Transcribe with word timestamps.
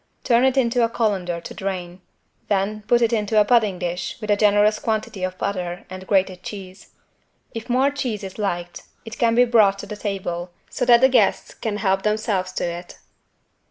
Turn 0.23 0.45
it 0.45 0.57
into 0.57 0.83
a 0.83 0.89
colander 0.89 1.39
to 1.39 1.53
drain; 1.53 2.01
then 2.47 2.81
put 2.87 3.03
it 3.03 3.13
into 3.13 3.39
a 3.39 3.45
pudding 3.45 3.77
dish 3.77 4.17
with 4.19 4.31
a 4.31 4.35
generous 4.35 4.79
quantity 4.79 5.23
of 5.23 5.37
butter 5.37 5.85
and 5.91 6.07
grated 6.07 6.41
cheese. 6.41 6.93
If 7.53 7.69
more 7.69 7.91
cheese 7.91 8.23
is 8.23 8.39
liked, 8.39 8.81
it 9.05 9.19
can 9.19 9.35
be 9.35 9.45
brought 9.45 9.77
to 9.77 9.85
the 9.85 9.95
table 9.95 10.49
so 10.71 10.85
that 10.85 11.01
the 11.01 11.07
guests 11.07 11.53
can 11.53 11.77
help 11.77 12.01
themselves 12.01 12.51
to 12.53 12.63
it. 12.63 12.97